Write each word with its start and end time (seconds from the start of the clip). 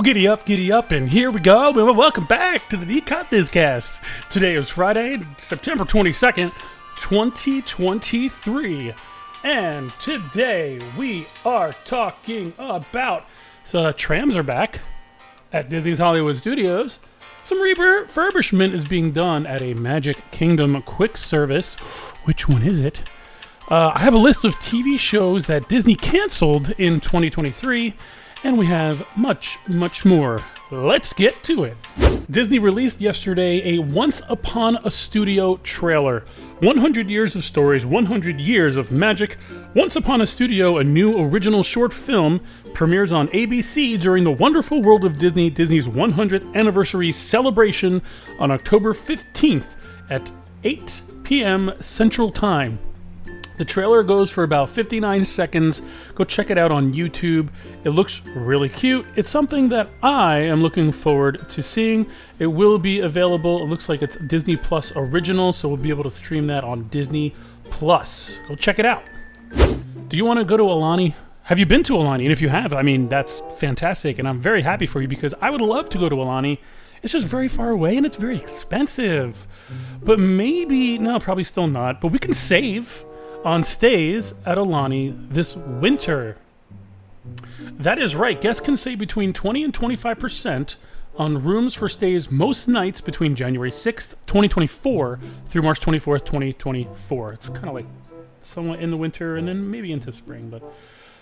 Well, 0.00 0.06
giddy 0.06 0.26
up, 0.26 0.46
giddy 0.46 0.72
up, 0.72 0.92
and 0.92 1.10
here 1.10 1.30
we 1.30 1.40
go. 1.40 1.92
Welcome 1.92 2.24
back 2.24 2.70
to 2.70 2.78
the 2.78 2.86
DCOT 2.86 3.28
Discast. 3.28 4.00
Today 4.30 4.54
is 4.54 4.70
Friday, 4.70 5.20
September 5.36 5.84
22nd, 5.84 6.54
2023. 6.98 8.94
And 9.44 9.92
today 10.00 10.80
we 10.96 11.26
are 11.44 11.74
talking 11.84 12.54
about 12.58 13.26
so 13.66 13.92
trams 13.92 14.36
are 14.36 14.42
back 14.42 14.80
at 15.52 15.68
Disney's 15.68 15.98
Hollywood 15.98 16.38
Studios. 16.38 16.98
Some 17.42 17.58
refurbishment 17.58 18.72
is 18.72 18.86
being 18.86 19.12
done 19.12 19.44
at 19.46 19.60
a 19.60 19.74
Magic 19.74 20.30
Kingdom 20.30 20.80
quick 20.80 21.18
service. 21.18 21.74
Which 22.24 22.48
one 22.48 22.62
is 22.62 22.80
it? 22.80 23.02
Uh, 23.68 23.92
I 23.94 23.98
have 23.98 24.14
a 24.14 24.18
list 24.18 24.46
of 24.46 24.54
TV 24.56 24.98
shows 24.98 25.46
that 25.46 25.68
Disney 25.68 25.94
canceled 25.94 26.70
in 26.78 27.00
2023 27.00 27.94
and 28.44 28.58
we 28.58 28.66
have 28.66 29.04
much, 29.16 29.58
much 29.66 30.04
more. 30.04 30.44
Let's 30.70 31.12
get 31.12 31.42
to 31.44 31.64
it. 31.64 31.76
Disney 32.30 32.60
released 32.60 33.00
yesterday 33.00 33.74
a 33.74 33.78
Once 33.80 34.22
Upon 34.28 34.76
a 34.84 34.90
Studio 34.90 35.56
trailer. 35.58 36.24
100 36.60 37.10
years 37.10 37.34
of 37.34 37.42
stories, 37.42 37.84
100 37.84 38.38
years 38.40 38.76
of 38.76 38.92
magic. 38.92 39.36
Once 39.74 39.96
Upon 39.96 40.20
a 40.20 40.26
Studio, 40.26 40.78
a 40.78 40.84
new 40.84 41.18
original 41.18 41.62
short 41.62 41.92
film, 41.92 42.40
premieres 42.72 43.12
on 43.12 43.28
ABC 43.28 43.98
during 44.00 44.22
the 44.22 44.30
Wonderful 44.30 44.80
World 44.80 45.04
of 45.04 45.18
Disney, 45.18 45.50
Disney's 45.50 45.88
100th 45.88 46.54
anniversary 46.54 47.10
celebration 47.10 48.00
on 48.38 48.50
October 48.52 48.94
15th 48.94 49.74
at 50.08 50.30
8 50.62 51.02
p.m. 51.24 51.72
Central 51.80 52.30
Time. 52.30 52.78
The 53.60 53.66
trailer 53.66 54.02
goes 54.02 54.30
for 54.30 54.42
about 54.42 54.70
59 54.70 55.22
seconds. 55.26 55.82
Go 56.14 56.24
check 56.24 56.48
it 56.48 56.56
out 56.56 56.72
on 56.72 56.94
YouTube. 56.94 57.50
It 57.84 57.90
looks 57.90 58.24
really 58.28 58.70
cute. 58.70 59.04
It's 59.16 59.28
something 59.28 59.68
that 59.68 59.90
I 60.02 60.38
am 60.38 60.62
looking 60.62 60.92
forward 60.92 61.46
to 61.50 61.62
seeing. 61.62 62.06
It 62.38 62.46
will 62.46 62.78
be 62.78 63.00
available. 63.00 63.60
It 63.62 63.66
looks 63.66 63.90
like 63.90 64.00
it's 64.00 64.16
Disney 64.16 64.56
Plus 64.56 64.96
original, 64.96 65.52
so 65.52 65.68
we'll 65.68 65.76
be 65.76 65.90
able 65.90 66.04
to 66.04 66.10
stream 66.10 66.46
that 66.46 66.64
on 66.64 66.88
Disney 66.88 67.34
Plus. 67.64 68.38
Go 68.48 68.54
check 68.54 68.78
it 68.78 68.86
out. 68.86 69.02
Do 70.08 70.16
you 70.16 70.24
want 70.24 70.38
to 70.38 70.46
go 70.46 70.56
to 70.56 70.62
Aulani? 70.62 71.12
Have 71.42 71.58
you 71.58 71.66
been 71.66 71.82
to 71.82 71.92
Aulani? 71.92 72.22
And 72.22 72.32
if 72.32 72.40
you 72.40 72.48
have, 72.48 72.72
I 72.72 72.80
mean, 72.80 73.04
that's 73.04 73.42
fantastic, 73.56 74.18
and 74.18 74.26
I'm 74.26 74.40
very 74.40 74.62
happy 74.62 74.86
for 74.86 75.02
you 75.02 75.08
because 75.08 75.34
I 75.38 75.50
would 75.50 75.60
love 75.60 75.90
to 75.90 75.98
go 75.98 76.08
to 76.08 76.16
Aulani. 76.16 76.60
It's 77.02 77.12
just 77.12 77.26
very 77.26 77.48
far 77.48 77.68
away 77.68 77.98
and 77.98 78.06
it's 78.06 78.16
very 78.16 78.36
expensive. 78.36 79.46
But 80.02 80.18
maybe, 80.18 80.96
no, 80.96 81.18
probably 81.18 81.44
still 81.44 81.66
not. 81.66 82.00
But 82.00 82.08
we 82.08 82.18
can 82.18 82.32
save 82.32 83.04
on 83.44 83.64
stays 83.64 84.34
at 84.44 84.58
Aulani 84.58 85.16
this 85.30 85.56
winter. 85.56 86.36
That 87.60 87.98
is 87.98 88.14
right. 88.14 88.40
Guests 88.40 88.60
can 88.60 88.76
save 88.76 88.98
between 88.98 89.32
20 89.32 89.64
and 89.64 89.72
25% 89.72 90.76
on 91.16 91.42
rooms 91.42 91.74
for 91.74 91.88
stays 91.88 92.30
most 92.30 92.68
nights 92.68 93.00
between 93.00 93.34
January 93.34 93.70
6th, 93.70 94.14
2024 94.26 95.20
through 95.48 95.62
March 95.62 95.80
24th, 95.80 96.24
2024. 96.24 97.32
It's 97.32 97.48
kind 97.48 97.68
of 97.68 97.74
like 97.74 97.86
somewhat 98.40 98.80
in 98.80 98.90
the 98.90 98.96
winter 98.96 99.36
and 99.36 99.48
then 99.48 99.70
maybe 99.70 99.92
into 99.92 100.12
spring, 100.12 100.48
but 100.50 100.62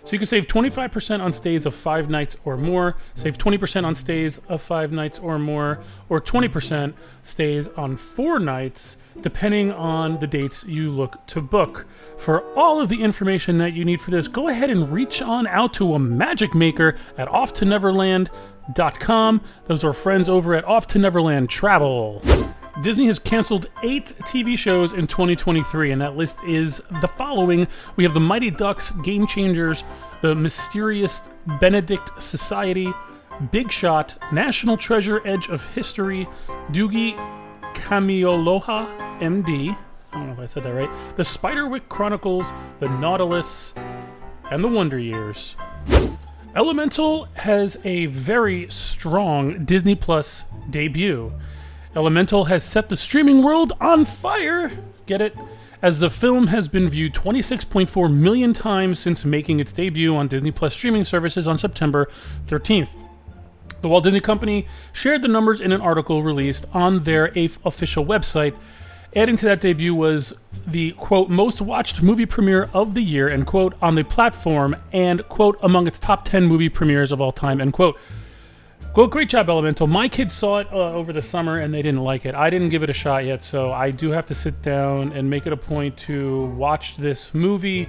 so 0.05 0.13
you 0.13 0.19
can 0.19 0.27
save 0.27 0.47
25% 0.47 1.21
on 1.21 1.33
stays 1.33 1.67
of 1.67 1.75
5 1.75 2.09
nights 2.09 2.37
or 2.45 2.57
more, 2.57 2.97
save 3.15 3.37
20% 3.37 3.85
on 3.85 3.95
stays 3.95 4.41
of 4.49 4.63
5 4.63 4.93
nights 4.93 5.19
or 5.19 5.39
more, 5.39 5.81
or 6.09 6.21
20% 6.21 6.95
stays 7.23 7.69
on 7.69 7.97
4 7.97 8.39
nights 8.39 8.97
depending 9.23 9.73
on 9.73 10.21
the 10.21 10.27
dates 10.27 10.65
you 10.65 10.91
look 10.91 11.27
to 11.29 11.41
book. 11.41 11.87
For 12.17 12.43
all 12.55 12.81
of 12.81 12.89
the 12.89 13.03
information 13.03 13.59
that 13.59 13.75
you 13.75 13.85
need 13.85 14.01
for 14.01 14.11
this, 14.11 14.29
go 14.29 14.49
ahead 14.49 14.71
and 14.71 14.91
reach 14.91 15.23
on 15.23 15.47
out 15.47 15.75
to 15.75 15.95
a 15.95 15.99
magic 15.99 16.55
maker 16.55 16.97
at 17.17 17.29
offtoneverland.com. 17.29 19.41
Those 19.67 19.85
are 19.85 19.93
friends 19.93 20.29
over 20.29 20.55
at 20.55 20.65
Off 20.65 20.87
to 20.89 20.99
Neverland 20.99 21.49
Travel. 21.49 22.23
Disney 22.83 23.07
has 23.09 23.19
canceled 23.19 23.67
eight 23.83 24.15
TV 24.21 24.57
shows 24.57 24.93
in 24.93 25.09
2023, 25.09 25.91
and 25.91 26.01
that 26.01 26.17
list 26.17 26.45
is 26.45 26.81
the 27.01 27.09
following 27.09 27.67
We 27.97 28.05
have 28.05 28.15
The 28.15 28.21
Mighty 28.21 28.51
Ducks, 28.51 28.93
Game 29.03 29.27
Changers, 29.27 29.83
The 30.23 30.35
Mysterious 30.35 31.23
Benedict 31.61 32.23
Society, 32.23 32.93
Big 33.51 33.73
Shot, 33.73 34.17
National 34.33 34.77
Treasure 34.77 35.21
Edge 35.27 35.49
of 35.49 35.65
History, 35.75 36.29
Doogie 36.71 37.17
Kameāloha 37.79 38.87
MD. 39.21 39.77
I 40.13 40.19
don't 40.19 40.27
know 40.27 40.33
if 40.33 40.39
I 40.39 40.47
said 40.47 40.65
that 40.65 40.73
right. 40.73 40.91
The 41.17 41.23
Spiderwick 41.23 41.89
Chronicles, 41.89 42.53
The 42.81 42.89
Nautilus, 42.89 43.75
and 44.51 44.63
The 44.63 44.69
Wonder 44.69 44.99
Years. 44.99 45.55
Elemental 46.57 47.29
has 47.35 47.77
a 47.85 48.07
very 48.07 48.69
strong 48.71 49.65
Disney 49.65 49.95
Plus 49.95 50.45
debut. 50.71 51.33
Elemental 51.95 52.47
has 52.47 52.65
set 52.65 52.89
the 52.89 52.97
streaming 52.97 53.43
world 53.43 53.73
on 53.81 54.05
fire. 54.05 54.71
Get 55.07 55.21
it? 55.21 55.37
As 55.81 56.01
the 56.01 56.11
film 56.11 56.49
has 56.49 56.69
been 56.69 56.89
viewed 56.89 57.15
26.4 57.15 58.13
million 58.13 58.53
times 58.53 58.99
since 58.99 59.25
making 59.25 59.61
its 59.61 59.73
debut 59.73 60.17
on 60.17 60.27
Disney 60.27 60.51
Plus 60.51 60.75
streaming 60.75 61.05
services 61.05 61.47
on 61.47 61.59
September 61.59 62.09
13th. 62.47 62.91
The 63.81 63.89
Walt 63.89 64.05
Disney 64.05 64.21
Company 64.21 64.67
shared 64.93 65.23
the 65.23 65.29
numbers 65.29 65.61
in 65.61 65.73
an 65.73 65.81
article 65.81 66.23
released 66.23 66.67
on 66.73 67.05
their 67.05 67.27
official 67.65 68.05
website. 68.05 68.55
Adding 69.15 69.37
to 69.39 69.47
that 69.47 69.61
debut 69.61 69.95
was 69.95 70.35
the 70.67 70.93
quote 70.93 71.31
most 71.31 71.63
watched 71.63 72.03
movie 72.03 72.27
premiere 72.27 72.69
of 72.75 72.95
the 72.95 73.01
year 73.01 73.29
and 73.29 73.47
quote 73.47 73.75
on 73.81 73.95
the 73.95 74.05
platform 74.05 74.77
and 74.93 75.27
quote 75.29 75.59
among 75.63 75.87
its 75.87 75.99
top 75.99 76.25
10 76.25 76.45
movie 76.45 76.69
premieres 76.69 77.11
of 77.11 77.21
all 77.21 77.33
time 77.33 77.61
and 77.61 77.73
quote 77.73 77.99
great 79.11 79.29
job 79.29 79.49
elemental. 79.49 79.87
My 79.87 80.09
kids 80.09 80.35
saw 80.35 80.59
it 80.59 80.67
uh, 80.73 80.93
over 80.93 81.13
the 81.13 81.23
summer 81.23 81.59
and 81.59 81.73
they 81.73 81.83
didn't 81.83 82.03
like 82.03 82.27
it. 82.27 82.35
I 82.35 82.51
didn't 82.51 82.71
give 82.71 82.83
it 82.83 82.91
a 82.91 82.95
shot 82.95 83.25
yet 83.25 83.45
so 83.45 83.73
i 83.73 83.93
do 83.93 84.11
have 84.11 84.27
to 84.27 84.35
sit 84.35 84.61
down 84.61 85.13
and 85.13 85.31
make 85.31 85.47
it 85.47 85.53
a 85.53 85.57
point 85.57 85.97
to 85.99 86.47
watch 86.47 86.97
this 86.97 87.33
movie 87.33 87.89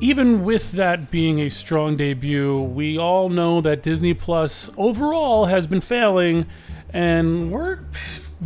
even 0.00 0.44
with 0.44 0.72
that 0.72 1.10
being 1.10 1.40
a 1.40 1.48
strong 1.48 1.96
debut, 1.96 2.60
we 2.60 2.98
all 2.98 3.28
know 3.28 3.60
that 3.60 3.82
Disney 3.82 4.14
Plus 4.14 4.70
overall 4.76 5.46
has 5.46 5.66
been 5.66 5.80
failing, 5.80 6.46
and 6.92 7.50
we're 7.50 7.80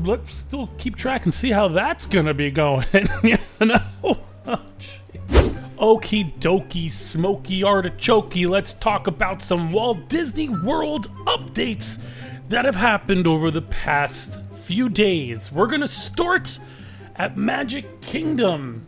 let's 0.04 0.32
still 0.32 0.69
keep 0.78 0.97
track 0.97 1.24
and 1.24 1.32
see 1.32 1.50
how 1.50 1.69
that's 1.69 2.04
gonna 2.04 2.34
be 2.34 2.50
going. 2.50 2.86
you 3.22 3.38
know? 3.60 3.80
Okie 5.78 6.38
dokie, 6.38 6.91
smoky 6.91 7.60
artichokey, 7.60 8.48
let's 8.48 8.72
talk 8.74 9.06
about 9.06 9.42
some 9.42 9.72
Walt 9.72 10.08
Disney 10.08 10.48
World 10.48 11.10
updates 11.26 11.98
that 12.48 12.64
have 12.64 12.76
happened 12.76 13.26
over 13.26 13.50
the 13.50 13.62
past 13.62 14.38
few 14.54 14.88
days. 14.88 15.53
We're 15.53 15.66
gonna 15.66 15.88
start 15.88 16.58
at 17.16 17.36
Magic 17.36 18.00
Kingdom 18.00 18.86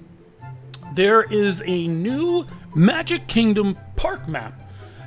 there 0.95 1.23
is 1.23 1.63
a 1.65 1.87
new 1.87 2.47
Magic 2.75 3.27
Kingdom 3.27 3.77
park 3.97 4.29
map 4.29 4.55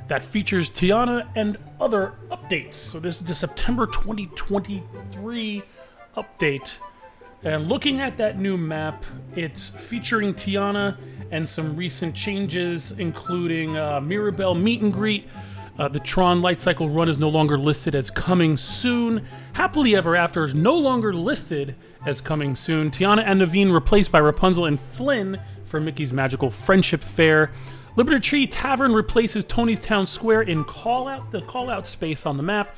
that 0.08 0.24
features 0.24 0.70
Tiana 0.70 1.28
and 1.36 1.56
other 1.80 2.14
updates. 2.30 2.74
So 2.74 3.00
this 3.00 3.16
is 3.16 3.26
the 3.26 3.34
September 3.34 3.86
2023 3.86 5.62
update. 6.16 6.78
And 7.44 7.68
looking 7.68 8.00
at 8.00 8.18
that 8.18 8.38
new 8.38 8.56
map, 8.56 9.04
it's 9.34 9.70
featuring 9.70 10.34
Tiana 10.34 10.96
and 11.30 11.48
some 11.48 11.74
recent 11.76 12.14
changes, 12.14 12.92
including 12.92 13.76
uh, 13.76 14.00
Mirabel 14.00 14.54
meet 14.54 14.82
and 14.82 14.92
greet. 14.92 15.26
Uh, 15.78 15.88
the 15.88 15.98
Tron 15.98 16.42
Light 16.42 16.60
Cycle 16.60 16.90
run 16.90 17.08
is 17.08 17.18
no 17.18 17.30
longer 17.30 17.58
listed 17.58 17.94
as 17.94 18.10
coming 18.10 18.58
soon. 18.58 19.26
Happily 19.54 19.96
Ever 19.96 20.14
After 20.14 20.44
is 20.44 20.54
no 20.54 20.76
longer 20.76 21.14
listed 21.14 21.74
as 22.04 22.20
coming 22.20 22.54
soon. 22.54 22.90
Tiana 22.90 23.22
and 23.24 23.40
Naveen 23.40 23.72
replaced 23.72 24.12
by 24.12 24.18
Rapunzel 24.18 24.66
and 24.66 24.78
Flynn 24.78 25.40
for 25.72 25.80
Mickey's 25.80 26.12
Magical 26.12 26.50
Friendship 26.50 27.02
Fair. 27.02 27.50
Liberty 27.96 28.20
Tree 28.20 28.46
Tavern 28.46 28.92
replaces 28.92 29.42
Tony's 29.42 29.80
Town 29.80 30.06
Square 30.06 30.42
in 30.42 30.64
call 30.64 31.08
out 31.08 31.30
the 31.30 31.40
call 31.40 31.70
out 31.70 31.86
space 31.86 32.26
on 32.26 32.36
the 32.36 32.42
map. 32.42 32.76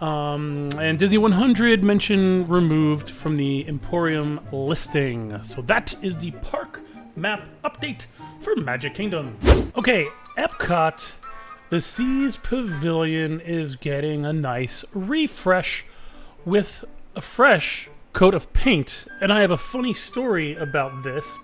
Um, 0.00 0.70
and 0.80 0.98
Disney 0.98 1.18
100 1.18 1.84
mention 1.84 2.48
removed 2.48 3.10
from 3.10 3.36
the 3.36 3.68
Emporium 3.68 4.40
listing. 4.50 5.44
So 5.44 5.60
that 5.60 5.94
is 6.02 6.16
the 6.16 6.30
park 6.30 6.80
map 7.16 7.46
update 7.64 8.06
for 8.40 8.56
Magic 8.56 8.94
Kingdom. 8.94 9.36
Okay, 9.76 10.08
Epcot, 10.38 11.12
the 11.68 11.82
Seas 11.82 12.36
Pavilion 12.36 13.40
is 13.40 13.76
getting 13.76 14.24
a 14.24 14.32
nice 14.32 14.86
refresh 14.94 15.84
with 16.46 16.86
a 17.14 17.20
fresh 17.20 17.90
coat 18.14 18.32
of 18.32 18.50
paint. 18.54 19.06
And 19.20 19.30
I 19.30 19.42
have 19.42 19.50
a 19.50 19.58
funny 19.58 19.92
story 19.92 20.56
about 20.56 21.02
this 21.02 21.36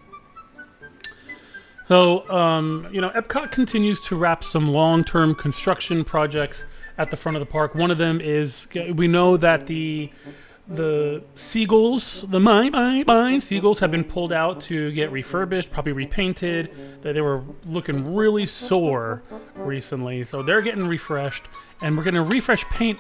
so, 1.89 2.29
um, 2.31 2.87
you 2.93 3.01
know, 3.01 3.11
Epcot 3.11 3.51
continues 3.51 3.99
to 4.03 4.17
wrap 4.17 4.45
some 4.45 4.69
long 4.69 5.05
term 5.05 5.35
construction 5.35 6.05
projects 6.05 6.67
at 6.99 7.11
the 7.11 7.17
front 7.17 7.37
of 7.37 7.41
the 7.41 7.47
park. 7.47 7.75
One 7.75 7.91
of 7.91 7.99
them 7.99 8.21
is 8.21 8.67
we 8.95 9.09
know 9.09 9.37
that 9.37 9.67
the 9.67 10.11
the 10.71 11.23
seagulls, 11.35 12.27
the 12.29 12.39
mine, 12.39 12.73
mine, 12.73 13.05
mine 13.07 13.41
seagulls 13.41 13.79
have 13.79 13.91
been 13.91 14.05
pulled 14.05 14.35
out 14.35 14.61
to 14.61 14.93
get 14.93 15.11
refurbished, 15.11 15.71
probably 15.71 15.93
repainted. 15.93 16.71
That 17.03 17.15
they 17.15 17.23
were 17.23 17.43
looking 17.65 18.15
really 18.15 18.47
sore 18.47 19.23
recently, 19.57 20.25
so 20.25 20.43
they're 20.43 20.61
getting 20.61 20.87
refreshed. 20.87 21.45
and 21.81 21.97
we're 21.97 22.03
going 22.05 22.15
to 22.15 22.23
refresh 22.23 22.65
paint 22.67 22.99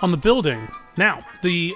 on 0.00 0.12
the 0.12 0.16
building. 0.16 0.68
Now, 0.96 1.20
the 1.42 1.74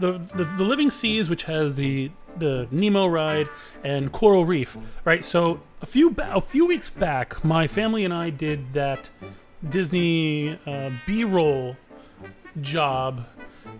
the, 0.00 0.18
the 0.34 0.44
the 0.44 0.64
Living 0.64 0.90
Seas, 0.90 1.30
which 1.30 1.44
has 1.44 1.76
the 1.76 2.10
the 2.36 2.66
Nemo 2.70 3.06
ride 3.06 3.48
and 3.84 4.10
Coral 4.10 4.44
Reef, 4.44 4.76
right? 5.04 5.24
So 5.24 5.60
a 5.82 5.86
few 5.86 6.10
ba- 6.10 6.32
a 6.32 6.40
few 6.40 6.64
weeks 6.64 6.88
back, 6.88 7.44
my 7.44 7.66
family 7.66 8.04
and 8.04 8.14
I 8.14 8.30
did 8.30 8.72
that 8.72 9.10
Disney 9.68 10.58
uh, 10.64 10.90
B-roll 11.06 11.76
job, 12.60 13.26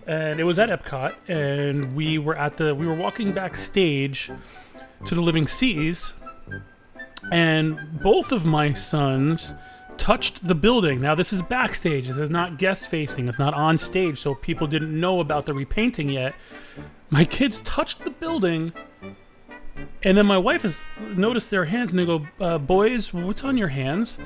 and 0.07 0.41
it 0.41 0.45
was 0.45 0.59
at 0.59 0.69
Epcot, 0.69 1.15
and 1.29 1.95
we 1.95 2.19
were 2.19 2.37
at 2.37 2.57
the 2.57 2.75
we 2.75 2.87
were 2.87 2.95
walking 2.95 3.33
backstage 3.33 4.31
to 5.05 5.15
the 5.15 5.21
Living 5.21 5.47
Seas, 5.47 6.15
and 7.31 8.01
both 8.03 8.33
of 8.33 8.45
my 8.45 8.73
sons 8.73 9.55
touched 9.97 10.47
the 10.47 10.55
building. 10.55 11.01
Now 11.01 11.15
this 11.15 11.33
is 11.33 11.43
backstage. 11.43 12.09
This 12.09 12.17
is 12.17 12.31
not 12.31 12.59
guest 12.59 12.89
facing. 12.89 13.29
It's 13.29 13.39
not 13.39 13.55
on 13.55 13.79
stage, 13.79 14.19
so 14.19 14.35
people 14.35 14.67
didn't 14.67 14.99
know 14.99 15.21
about 15.21 15.47
the 15.47 15.55
repainting 15.55 16.11
yet. 16.11 16.35
My 17.11 17.25
kids 17.25 17.61
touched 17.61 18.03
the 18.05 18.11
building, 18.11 18.73
and 20.03 20.17
then 20.17 20.27
my 20.27 20.39
wife 20.39 20.63
has 20.63 20.85
noticed 21.01 21.51
their 21.51 21.67
hands, 21.67 21.91
and 21.91 21.99
they 21.99 22.07
go, 22.07 22.27
uh, 22.41 22.59
"Boys, 22.59 23.13
what's 23.13 23.45
on 23.45 23.57
your 23.57 23.69
hands?" 23.69 24.19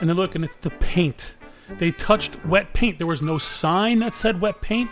And 0.00 0.08
they 0.08 0.14
look, 0.14 0.34
and 0.34 0.44
it's 0.44 0.56
the 0.56 0.70
paint. 0.70 1.36
They 1.78 1.90
touched 1.92 2.44
wet 2.44 2.72
paint. 2.72 2.98
There 2.98 3.06
was 3.06 3.22
no 3.22 3.38
sign 3.38 4.00
that 4.00 4.14
said 4.14 4.40
wet 4.40 4.60
paint. 4.60 4.90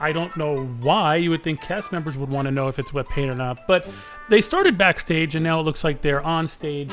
I 0.00 0.12
don't 0.12 0.36
know 0.36 0.56
why. 0.56 1.16
You 1.16 1.30
would 1.30 1.42
think 1.42 1.60
cast 1.60 1.90
members 1.90 2.16
would 2.16 2.30
want 2.30 2.46
to 2.46 2.52
know 2.52 2.68
if 2.68 2.78
it's 2.78 2.92
wet 2.92 3.08
paint 3.08 3.32
or 3.32 3.36
not. 3.36 3.60
But 3.66 3.88
they 4.28 4.40
started 4.40 4.78
backstage, 4.78 5.34
and 5.34 5.42
now 5.42 5.60
it 5.60 5.62
looks 5.62 5.82
like 5.82 6.02
they're 6.02 6.20
on 6.20 6.46
stage. 6.46 6.92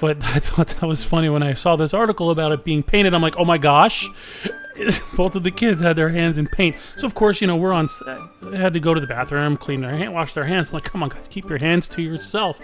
But 0.00 0.16
I 0.24 0.38
thought 0.38 0.68
that 0.68 0.86
was 0.86 1.04
funny 1.04 1.28
when 1.28 1.42
I 1.42 1.54
saw 1.54 1.76
this 1.76 1.94
article 1.94 2.30
about 2.30 2.52
it 2.52 2.64
being 2.64 2.82
painted. 2.82 3.14
I'm 3.14 3.22
like, 3.22 3.36
oh 3.36 3.44
my 3.44 3.58
gosh. 3.58 4.08
Both 5.16 5.34
of 5.34 5.42
the 5.42 5.50
kids 5.50 5.80
had 5.80 5.96
their 5.96 6.10
hands 6.10 6.36
in 6.36 6.46
paint. 6.46 6.76
So, 6.96 7.06
of 7.06 7.14
course, 7.14 7.40
you 7.40 7.46
know, 7.46 7.56
we're 7.56 7.72
on 7.72 7.88
set. 7.88 8.18
They 8.42 8.58
had 8.58 8.74
to 8.74 8.80
go 8.80 8.92
to 8.92 9.00
the 9.00 9.06
bathroom, 9.06 9.56
clean 9.56 9.80
their 9.80 9.96
hand, 9.96 10.12
wash 10.12 10.34
their 10.34 10.44
hands. 10.44 10.68
I'm 10.68 10.74
like, 10.74 10.84
come 10.84 11.02
on, 11.02 11.08
guys, 11.08 11.28
keep 11.28 11.48
your 11.48 11.58
hands 11.58 11.86
to 11.88 12.02
yourself. 12.02 12.60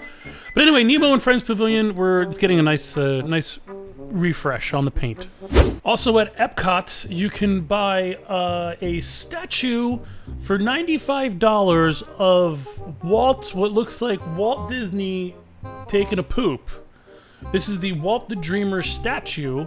But 0.55 0.63
anyway, 0.63 0.85
Nemo 0.85 1.15
and 1.15 1.23
Friends 1.23 1.43
Pavilion, 1.43 1.95
we're 1.95 2.27
getting 2.27 2.59
a 2.59 2.63
nice, 2.63 2.99
uh, 2.99 3.23
nice 3.25 3.59
refresh 3.97 4.75
on 4.75 4.85
the 4.85 4.91
paint. 4.91 5.27
Also 5.85 6.19
at 6.19 6.37
Epcot, 6.37 7.11
you 7.11 7.31
can 7.31 7.63
buy 7.63 8.15
uh, 8.29 8.77
a 8.81 9.01
statue 9.01 9.99
for 10.43 10.59
$95 10.59 12.03
of 12.19 13.03
Walt, 13.03 13.55
what 13.55 13.73
looks 13.73 14.03
like 14.03 14.21
Walt 14.37 14.69
Disney 14.69 15.35
taking 15.89 16.19
a 16.19 16.23
poop. 16.23 16.71
This 17.51 17.69
is 17.69 17.81
the 17.81 17.93
Walt 17.93 18.29
the 18.29 18.37
Dreamer 18.37 18.83
statue, 18.83 19.67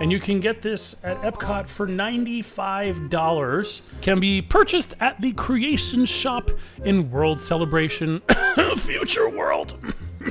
and 0.00 0.10
you 0.10 0.18
can 0.20 0.40
get 0.40 0.60
this 0.60 0.96
at 1.04 1.20
Epcot 1.22 1.68
for 1.68 1.86
$95. 1.86 3.80
Can 4.02 4.20
be 4.20 4.42
purchased 4.42 4.94
at 5.00 5.20
the 5.20 5.32
Creation 5.32 6.04
Shop 6.04 6.50
in 6.84 7.10
World 7.10 7.40
Celebration 7.40 8.20
Future 8.76 9.28
World. 9.28 9.76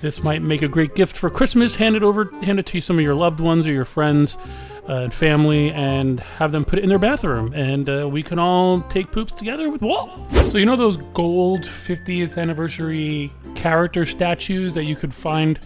This 0.00 0.22
might 0.22 0.42
make 0.42 0.62
a 0.62 0.68
great 0.68 0.94
gift 0.94 1.16
for 1.16 1.28
Christmas. 1.28 1.74
Hand 1.74 1.96
it 1.96 2.04
over, 2.04 2.30
hand 2.42 2.60
it 2.60 2.66
to 2.66 2.80
some 2.80 2.98
of 2.98 3.02
your 3.02 3.16
loved 3.16 3.40
ones 3.40 3.66
or 3.66 3.72
your 3.72 3.84
friends 3.84 4.36
uh, 4.88 4.92
and 4.92 5.12
family, 5.12 5.72
and 5.72 6.20
have 6.20 6.52
them 6.52 6.64
put 6.64 6.78
it 6.78 6.82
in 6.82 6.88
their 6.88 7.00
bathroom. 7.00 7.52
And 7.52 7.88
uh, 7.88 8.08
we 8.08 8.22
can 8.22 8.38
all 8.38 8.82
take 8.82 9.10
poops 9.10 9.32
together 9.32 9.68
with 9.70 9.82
Walt. 9.82 10.10
So 10.52 10.58
you 10.58 10.66
know 10.66 10.76
those 10.76 10.98
gold 11.14 11.62
50th 11.62 12.38
anniversary 12.38 13.32
character 13.56 14.06
statues 14.06 14.74
that 14.74 14.84
you 14.84 14.94
could 14.94 15.12
find 15.12 15.58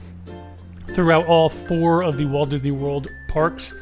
throughout 0.95 1.27
all 1.27 1.49
four 1.49 2.03
of 2.03 2.17
the 2.17 2.27
Walt 2.27 2.51
Disney 2.51 2.71
World 2.71 3.09
parks. 3.29 3.75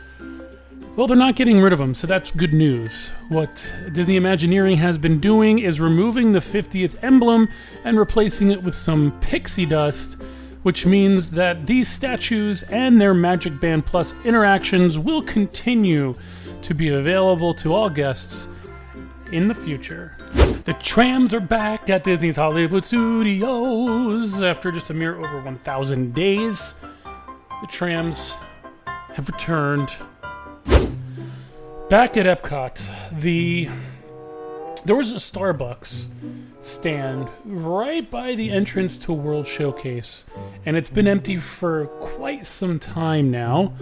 Well, 0.96 1.06
they're 1.06 1.16
not 1.16 1.36
getting 1.36 1.60
rid 1.60 1.72
of 1.72 1.78
them, 1.78 1.94
so 1.94 2.06
that's 2.06 2.30
good 2.30 2.52
news. 2.52 3.10
What 3.28 3.64
Disney 3.92 4.16
Imagineering 4.16 4.76
has 4.78 4.98
been 4.98 5.20
doing 5.20 5.60
is 5.60 5.80
removing 5.80 6.32
the 6.32 6.40
50th 6.40 7.02
emblem 7.02 7.48
and 7.84 7.98
replacing 7.98 8.50
it 8.50 8.62
with 8.62 8.74
some 8.74 9.18
pixie 9.20 9.66
dust, 9.66 10.16
which 10.62 10.84
means 10.84 11.30
that 11.30 11.66
these 11.66 11.88
statues 11.88 12.64
and 12.64 13.00
their 13.00 13.14
Magic 13.14 13.58
Band 13.60 13.86
Plus 13.86 14.14
interactions 14.24 14.98
will 14.98 15.22
continue 15.22 16.14
to 16.62 16.74
be 16.74 16.88
available 16.88 17.54
to 17.54 17.72
all 17.72 17.88
guests 17.88 18.48
in 19.32 19.48
the 19.48 19.54
future. 19.54 20.16
The 20.64 20.76
trams 20.82 21.32
are 21.32 21.40
back 21.40 21.88
at 21.88 22.04
Disney's 22.04 22.36
Hollywood 22.36 22.84
Studios 22.84 24.42
after 24.42 24.70
just 24.70 24.90
a 24.90 24.94
mere 24.94 25.16
over 25.16 25.40
1,000 25.40 26.14
days. 26.14 26.74
The 27.60 27.66
trams 27.66 28.32
have 28.86 29.28
returned. 29.28 29.90
Back 31.90 32.16
at 32.16 32.24
Epcot, 32.24 32.80
the 33.20 33.68
there 34.86 34.96
was 34.96 35.12
a 35.12 35.16
Starbucks 35.16 36.06
stand 36.60 37.28
right 37.44 38.10
by 38.10 38.34
the 38.34 38.50
entrance 38.50 38.96
to 38.98 39.12
World 39.12 39.46
Showcase, 39.46 40.24
and 40.64 40.76
it's 40.76 40.88
been 40.88 41.06
empty 41.06 41.36
for 41.36 41.86
quite 41.86 42.46
some 42.46 42.78
time 42.78 43.30
now. 43.30 43.74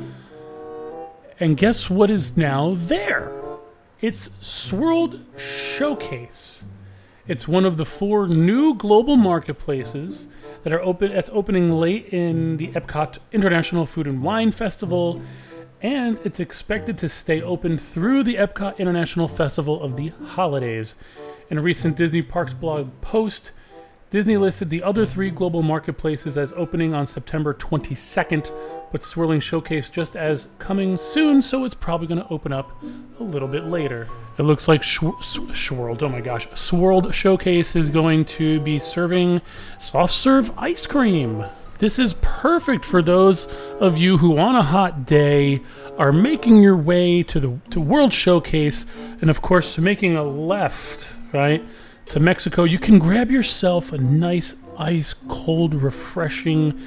And 1.38 1.56
guess 1.56 1.88
what 1.88 2.10
is 2.10 2.36
now 2.36 2.75
there? 2.76 3.32
It's 4.00 4.30
Swirled 4.40 5.20
Showcase. 5.36 6.64
It's 7.28 7.46
one 7.46 7.64
of 7.64 7.76
the 7.76 7.84
four 7.84 8.26
new 8.26 8.75
global 8.75 9.16
marketplaces 9.16 10.26
that 10.62 10.72
are 10.72 10.81
open. 10.81 11.12
That's 11.12 11.31
opening 11.32 11.72
late 11.72 12.08
in 12.12 12.56
the 12.56 12.69
Epcot 12.69 13.19
International 13.32 13.87
Food 13.87 14.06
and 14.06 14.22
Wine 14.22 14.50
Festival, 14.50 15.22
and 15.81 16.19
it's 16.25 16.40
expected 16.40 16.99
to 16.99 17.08
stay 17.08 17.40
open 17.40 17.78
through 17.78 18.25
the 18.25 18.34
Epcot 18.37 18.78
International 18.78 19.28
Festival 19.28 19.82
of 19.82 19.96
the 19.96 20.12
Holidays. 20.25 20.96
In 21.50 21.58
a 21.58 21.62
recent 21.62 21.96
Disney 21.96 22.22
Parks 22.22 22.55
blog 22.55 22.90
post, 23.00 23.52
Disney 24.10 24.37
listed 24.37 24.70
the 24.70 24.82
other 24.82 25.05
three 25.05 25.31
global 25.31 25.62
marketplaces 25.62 26.38
as 26.38 26.52
opening 26.52 26.94
on 26.94 27.06
September 27.06 27.52
22nd, 27.52 28.50
but 28.90 29.04
Swirling 29.04 29.40
Showcase 29.40 29.90
just 29.90 30.16
as 30.16 30.49
coming 30.58 30.96
soon, 30.96 31.43
so 31.43 31.64
it's 31.64 31.75
probably 31.75 32.06
going 32.06 32.22
to 32.22 32.28
open 32.32 32.52
up 32.52 32.82
a 33.20 33.22
little 33.22 33.49
bit 33.49 33.64
later. 33.64 34.08
It 34.38 34.44
looks 34.44 34.69
like 34.69 34.85
Swirled, 34.85 36.02
oh 36.02 36.08
my 36.08 36.20
gosh, 36.20 36.46
Swirled 36.55 37.12
Showcase 37.12 37.75
is 37.75 37.90
going 37.90 38.25
to 38.26 38.61
be 38.61 38.79
serving 38.79 39.43
soft 39.79 40.12
serve 40.12 40.52
ice 40.56 40.87
cream. 40.87 41.44
This 41.81 41.99
is 41.99 42.14
perfect 42.20 42.85
for 42.85 43.02
those 43.02 43.49
of 43.81 43.99
you 43.99 44.19
who, 44.19 44.38
on 44.38 44.55
a 44.55 44.62
hot 44.62 45.05
day, 45.05 45.61
are 45.96 46.12
making 46.12 46.62
your 46.62 46.76
way 46.76 47.25
to 47.25 47.40
the 47.40 47.58
to 47.70 47.81
World 47.81 48.12
Showcase, 48.12 48.87
and 49.20 49.29
of 49.29 49.43
course, 49.43 49.76
making 49.76 50.16
a 50.16 50.23
left, 50.23 51.16
right, 51.33 51.64
to 52.07 52.21
Mexico. 52.21 52.62
You 52.62 52.78
can 52.78 53.00
grab 53.00 53.33
yourself 53.33 53.92
a 53.92 53.99
nice, 53.99 54.54
ice 54.78 55.14
cold, 55.26 55.75
refreshing 55.75 56.80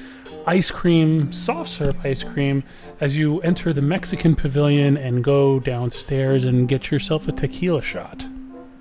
ice 0.45 0.71
cream, 0.71 1.31
soft 1.31 1.69
serve 1.69 2.03
ice 2.05 2.23
cream, 2.23 2.63
as 2.99 3.17
you 3.17 3.39
enter 3.41 3.73
the 3.73 3.81
Mexican 3.81 4.35
pavilion 4.35 4.97
and 4.97 5.23
go 5.23 5.59
downstairs 5.59 6.45
and 6.45 6.67
get 6.67 6.91
yourself 6.91 7.27
a 7.27 7.31
tequila 7.31 7.81
shot 7.81 8.25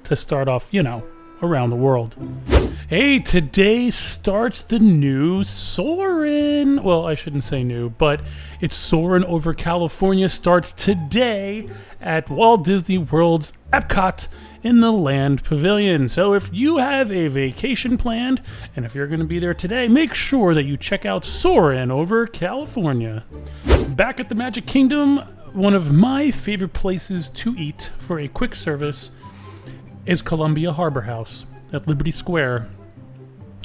to 0.04 0.16
start 0.16 0.48
off, 0.48 0.68
you 0.70 0.82
know, 0.82 1.04
around 1.42 1.70
the 1.70 1.76
world. 1.76 2.16
Hey, 2.88 3.20
today 3.20 3.90
starts 3.90 4.62
the 4.62 4.80
new 4.80 5.44
Soarin'. 5.44 6.82
Well, 6.82 7.06
I 7.06 7.14
shouldn't 7.14 7.44
say 7.44 7.62
new, 7.62 7.90
but 7.90 8.20
it's 8.60 8.74
Soarin' 8.74 9.24
over 9.24 9.54
California 9.54 10.28
starts 10.28 10.72
today 10.72 11.68
at 12.00 12.28
Walt 12.28 12.64
Disney 12.64 12.98
World's 12.98 13.52
Epcot 13.72 14.26
in 14.62 14.80
the 14.80 14.90
Land 14.90 15.44
Pavilion. 15.44 16.08
So 16.08 16.34
if 16.34 16.52
you 16.52 16.78
have 16.78 17.12
a 17.12 17.28
vacation 17.28 17.96
planned, 17.96 18.42
and 18.74 18.84
if 18.84 18.94
you're 18.94 19.06
going 19.06 19.20
to 19.20 19.26
be 19.26 19.38
there 19.38 19.54
today, 19.54 19.86
make 19.88 20.12
sure 20.12 20.52
that 20.52 20.64
you 20.64 20.76
check 20.76 21.06
out 21.06 21.24
Soarin' 21.24 21.90
over 21.90 22.26
California. 22.26 23.24
Back 23.90 24.18
at 24.18 24.28
the 24.28 24.34
Magic 24.34 24.66
Kingdom, 24.66 25.18
one 25.52 25.74
of 25.74 25.92
my 25.92 26.30
favorite 26.30 26.72
places 26.72 27.30
to 27.30 27.54
eat 27.56 27.90
for 27.98 28.18
a 28.18 28.28
quick 28.28 28.54
service 28.54 29.10
is 30.10 30.22
Columbia 30.22 30.72
Harbor 30.72 31.02
House 31.02 31.46
at 31.72 31.86
Liberty 31.86 32.10
Square. 32.10 32.68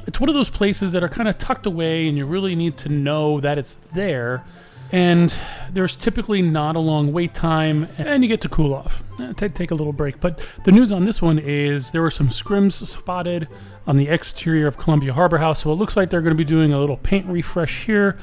It's 0.05 0.19
one 0.19 0.29
of 0.29 0.35
those 0.35 0.51
places 0.51 0.91
that 0.91 1.01
are 1.03 1.09
kind 1.09 1.27
of 1.27 1.39
tucked 1.39 1.65
away 1.65 2.07
and 2.07 2.15
you 2.15 2.27
really 2.27 2.55
need 2.55 2.77
to 2.77 2.89
know 2.89 3.39
that 3.39 3.57
it's 3.57 3.73
there. 3.95 4.45
And 4.91 5.35
there's 5.71 5.95
typically 5.95 6.43
not 6.43 6.75
a 6.75 6.79
long 6.79 7.11
wait 7.11 7.33
time, 7.33 7.87
and 7.97 8.21
you 8.21 8.29
get 8.29 8.41
to 8.41 8.49
cool 8.49 8.75
off, 8.75 9.03
eh, 9.19 9.33
take 9.33 9.71
a 9.71 9.75
little 9.75 9.91
break. 9.91 10.21
But 10.21 10.47
the 10.65 10.71
news 10.71 10.91
on 10.91 11.03
this 11.03 11.19
one 11.19 11.39
is 11.39 11.91
there 11.91 12.03
were 12.03 12.11
some 12.11 12.29
scrims 12.29 12.73
spotted 12.85 13.47
on 13.87 13.97
the 13.97 14.07
exterior 14.07 14.67
of 14.67 14.77
Columbia 14.77 15.13
Harbor 15.13 15.39
House, 15.39 15.63
so 15.63 15.71
it 15.71 15.75
looks 15.75 15.97
like 15.97 16.11
they're 16.11 16.21
going 16.21 16.35
to 16.35 16.37
be 16.37 16.43
doing 16.43 16.71
a 16.71 16.79
little 16.79 16.97
paint 16.97 17.25
refresh 17.25 17.85
here 17.85 18.19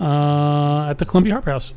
uh, 0.00 0.86
at 0.88 0.98
the 0.98 1.04
Columbia 1.04 1.32
Harbor 1.32 1.50
House. 1.50 1.74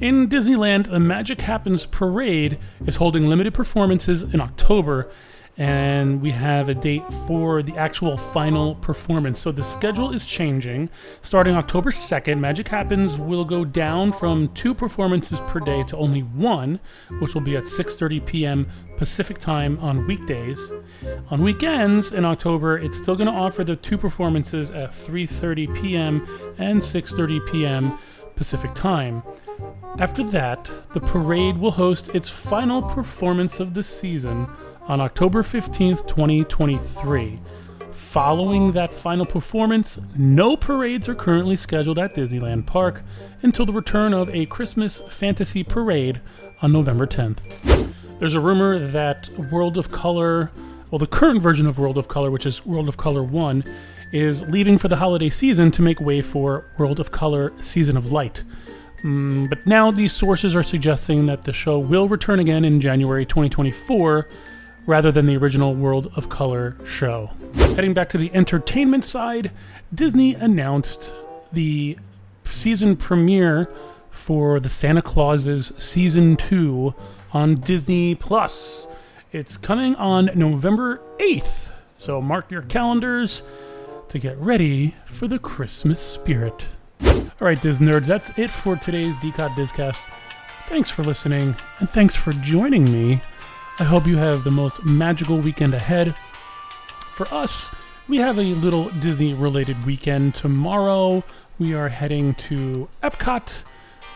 In 0.00 0.28
Disneyland, 0.28 0.88
the 0.90 0.98
Magic 0.98 1.42
Happens 1.42 1.84
Parade 1.84 2.58
is 2.86 2.96
holding 2.96 3.26
limited 3.26 3.52
performances 3.52 4.22
in 4.22 4.40
October, 4.40 5.12
and 5.58 6.22
we 6.22 6.30
have 6.30 6.70
a 6.70 6.74
date 6.74 7.04
for 7.26 7.62
the 7.62 7.76
actual 7.76 8.16
final 8.16 8.74
performance. 8.76 9.38
So 9.38 9.52
the 9.52 9.62
schedule 9.62 10.10
is 10.10 10.24
changing. 10.24 10.88
Starting 11.20 11.54
October 11.56 11.90
2nd, 11.90 12.38
Magic 12.38 12.68
Happens 12.68 13.18
will 13.18 13.44
go 13.44 13.66
down 13.66 14.12
from 14.12 14.48
two 14.54 14.74
performances 14.74 15.40
per 15.42 15.60
day 15.60 15.82
to 15.84 15.96
only 15.98 16.22
one, 16.22 16.80
which 17.20 17.34
will 17.34 17.42
be 17.42 17.56
at 17.56 17.64
6:30 17.64 18.24
p.m. 18.24 18.70
Pacific 18.96 19.38
time 19.38 19.78
on 19.80 20.06
weekdays. 20.06 20.72
On 21.28 21.42
weekends 21.42 22.12
in 22.12 22.24
October, 22.24 22.78
it's 22.78 22.96
still 22.96 23.14
going 23.14 23.30
to 23.30 23.38
offer 23.38 23.62
the 23.62 23.76
two 23.76 23.98
performances 23.98 24.70
at 24.70 24.92
3:30 24.92 25.82
p.m. 25.82 26.26
and 26.56 26.80
6:30 26.80 27.52
p.m. 27.52 27.98
Pacific 28.36 28.72
time. 28.72 29.22
After 29.98 30.24
that, 30.24 30.70
the 30.92 31.00
parade 31.00 31.58
will 31.58 31.70
host 31.72 32.08
its 32.14 32.28
final 32.28 32.82
performance 32.82 33.60
of 33.60 33.74
the 33.74 33.82
season 33.82 34.48
on 34.82 35.00
October 35.00 35.42
15th, 35.42 36.06
2023. 36.06 37.38
Following 37.90 38.72
that 38.72 38.92
final 38.92 39.24
performance, 39.26 39.98
no 40.16 40.56
parades 40.56 41.08
are 41.08 41.14
currently 41.14 41.56
scheduled 41.56 41.98
at 41.98 42.14
Disneyland 42.14 42.66
Park 42.66 43.02
until 43.42 43.66
the 43.66 43.72
return 43.72 44.12
of 44.12 44.28
a 44.30 44.46
Christmas 44.46 45.00
Fantasy 45.08 45.62
Parade 45.62 46.20
on 46.62 46.72
November 46.72 47.06
10th. 47.06 47.38
There's 48.18 48.34
a 48.34 48.40
rumor 48.40 48.78
that 48.78 49.28
World 49.50 49.76
of 49.76 49.90
Color, 49.90 50.50
well, 50.90 50.98
the 50.98 51.06
current 51.06 51.42
version 51.42 51.66
of 51.66 51.78
World 51.78 51.98
of 51.98 52.08
Color, 52.08 52.30
which 52.30 52.46
is 52.46 52.64
World 52.64 52.88
of 52.88 52.96
Color 52.96 53.22
1, 53.22 53.64
is 54.12 54.42
leaving 54.42 54.78
for 54.78 54.88
the 54.88 54.96
holiday 54.96 55.30
season 55.30 55.70
to 55.72 55.82
make 55.82 56.00
way 56.00 56.22
for 56.22 56.70
World 56.78 57.00
of 57.00 57.10
Color 57.10 57.52
Season 57.60 57.96
of 57.96 58.12
Light. 58.12 58.44
Mm, 59.02 59.48
but 59.48 59.66
now 59.66 59.90
these 59.90 60.12
sources 60.12 60.54
are 60.54 60.62
suggesting 60.62 61.26
that 61.26 61.42
the 61.42 61.52
show 61.52 61.78
will 61.78 62.08
return 62.08 62.38
again 62.38 62.64
in 62.64 62.80
January 62.80 63.26
2024 63.26 64.28
rather 64.86 65.12
than 65.12 65.26
the 65.26 65.36
original 65.36 65.74
World 65.74 66.12
of 66.16 66.28
Color 66.28 66.76
show. 66.84 67.30
Heading 67.54 67.94
back 67.94 68.08
to 68.10 68.18
the 68.18 68.32
entertainment 68.34 69.04
side, 69.04 69.50
Disney 69.94 70.34
announced 70.34 71.12
the 71.52 71.98
season 72.44 72.96
premiere 72.96 73.68
for 74.10 74.60
the 74.60 74.70
Santa 74.70 75.02
Clauses 75.02 75.72
season 75.78 76.36
2 76.36 76.94
on 77.32 77.56
Disney 77.56 78.14
Plus. 78.14 78.86
It's 79.32 79.56
coming 79.56 79.94
on 79.96 80.30
November 80.34 81.00
8th, 81.18 81.70
so 81.96 82.20
mark 82.20 82.50
your 82.50 82.62
calendars 82.62 83.42
to 84.08 84.18
get 84.18 84.36
ready 84.38 84.94
for 85.06 85.26
the 85.26 85.38
Christmas 85.38 86.00
spirit. 86.00 86.66
All 87.04 87.48
right, 87.48 87.60
Diz 87.60 87.78
nerds, 87.78 88.06
that's 88.06 88.30
it 88.36 88.50
for 88.50 88.76
today's 88.76 89.14
DCOT 89.16 89.54
Discast. 89.54 89.98
Thanks 90.66 90.90
for 90.90 91.02
listening, 91.02 91.56
and 91.80 91.90
thanks 91.90 92.14
for 92.14 92.32
joining 92.32 92.90
me 92.90 93.20
I 93.78 93.84
hope 93.84 94.06
you 94.06 94.18
have 94.18 94.44
the 94.44 94.50
most 94.50 94.84
magical 94.84 95.38
weekend 95.38 95.72
ahead. 95.72 96.14
For 97.14 97.26
us, 97.32 97.70
we 98.06 98.18
have 98.18 98.38
a 98.38 98.54
little 98.54 98.90
Disney 98.90 99.32
related 99.32 99.86
weekend. 99.86 100.34
Tomorrow, 100.34 101.24
we 101.58 101.72
are 101.72 101.88
heading 101.88 102.34
to 102.34 102.88
Epcot. 103.02 103.62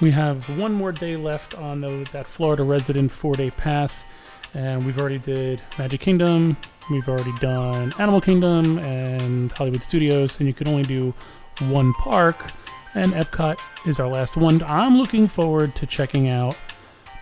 We 0.01 0.11
have 0.11 0.47
one 0.61 0.75
more 0.75 0.93
day 0.93 1.17
left 1.17 1.55
on 1.55 1.81
the, 1.81 2.07
that 2.13 2.27
Florida 2.27 2.65
resident 2.65 3.11
four 3.11 3.35
day 3.35 3.51
pass, 3.51 4.05
and 4.53 4.85
we've 4.85 5.01
already 5.01 5.19
did 5.19 5.63
Magic 5.79 6.03
Kingdom, 6.03 6.59
we've 6.91 7.09
already 7.09 7.33
done 7.41 7.95
Animal 7.99 8.21
Kingdom 8.21 8.79
and 8.79 9.51
Hollywood 9.53 9.83
Studios, 9.83 10.39
and 10.39 10.47
you 10.47 10.53
can 10.53 10.69
only 10.69 10.83
do 10.83 11.15
one 11.61 11.95
park, 11.95 12.53
and 12.97 13.13
Epcot 13.13 13.59
is 13.87 14.01
our 14.01 14.09
last 14.09 14.37
one. 14.37 14.63
I'm 14.63 14.97
looking 14.97 15.29
forward 15.29 15.77
to 15.77 15.87
checking 15.87 16.29
out 16.29 16.57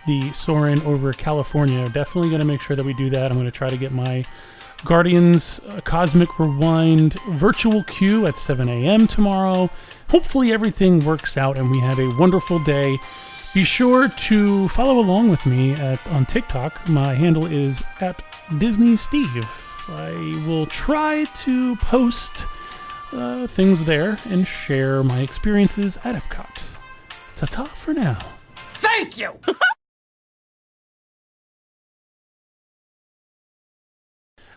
the 0.07 0.31
Soarin' 0.31 0.81
over 0.83 1.11
California. 1.13 1.89
Definitely 1.89 2.29
going 2.29 2.39
to 2.39 2.45
make 2.45 2.61
sure 2.61 2.75
that 2.75 2.85
we 2.85 2.93
do 2.93 3.09
that. 3.09 3.29
I'm 3.29 3.37
going 3.37 3.45
to 3.45 3.51
try 3.51 3.69
to 3.69 3.77
get 3.77 3.91
my 3.91 4.25
Guardians 4.85 5.59
uh, 5.67 5.81
Cosmic 5.81 6.39
Rewind 6.39 7.13
virtual 7.31 7.83
queue 7.83 8.25
at 8.25 8.37
7 8.37 8.69
a.m. 8.69 9.07
tomorrow. 9.07 9.69
Hopefully, 10.09 10.53
everything 10.53 11.03
works 11.03 11.37
out 11.37 11.57
and 11.57 11.69
we 11.69 11.79
have 11.79 11.99
a 11.99 12.07
wonderful 12.17 12.59
day. 12.63 12.97
Be 13.53 13.63
sure 13.63 14.09
to 14.09 14.67
follow 14.69 14.99
along 14.99 15.29
with 15.29 15.45
me 15.45 15.73
at, 15.73 16.05
on 16.09 16.25
TikTok. 16.25 16.87
My 16.87 17.15
handle 17.15 17.45
is 17.45 17.83
at 17.99 18.21
Disney 18.59 18.95
Steve. 18.95 19.49
I 19.87 20.11
will 20.45 20.67
try 20.67 21.25
to 21.25 21.75
post 21.77 22.45
uh, 23.15 23.47
things 23.47 23.85
there 23.85 24.19
and 24.25 24.47
share 24.47 25.03
my 25.03 25.21
experiences 25.21 25.97
at 26.03 26.15
Epcot. 26.15 26.63
Ta 27.35 27.45
ta 27.45 27.65
for 27.65 27.93
now. 27.93 28.19
Thank 28.67 29.17
you! 29.17 29.39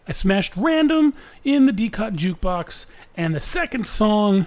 I 0.09 0.13
smashed 0.13 0.57
random 0.57 1.13
in 1.45 1.67
the 1.67 1.73
DCOT 1.73 2.17
jukebox, 2.17 2.87
and 3.15 3.35
the 3.35 3.41
second 3.41 3.87
song 3.87 4.47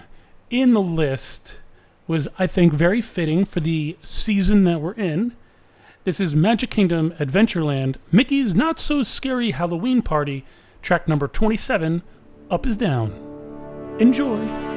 in 0.49 0.73
the 0.73 0.81
list 0.81 1.57
was, 2.07 2.27
I 2.39 2.47
think, 2.47 2.73
very 2.73 2.99
fitting 2.99 3.45
for 3.45 3.59
the 3.59 3.95
season 4.01 4.63
that 4.63 4.81
we're 4.81 4.93
in. 4.93 5.35
This 6.03 6.19
is 6.19 6.33
Magic 6.33 6.71
Kingdom 6.71 7.11
Adventureland 7.19 7.97
Mickey's 8.11 8.55
Not 8.55 8.79
So 8.79 9.03
Scary 9.03 9.51
Halloween 9.51 10.01
Party, 10.01 10.43
track 10.81 11.07
number 11.07 11.27
27, 11.27 12.01
Up 12.49 12.65
is 12.65 12.75
Down. 12.75 13.30
Enjoy. 14.01 14.70